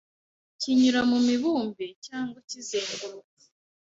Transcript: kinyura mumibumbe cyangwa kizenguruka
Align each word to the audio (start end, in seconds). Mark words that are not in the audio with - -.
kinyura 0.59 1.01
mumibumbe 1.09 1.85
cyangwa 2.05 2.37
kizenguruka 2.49 3.43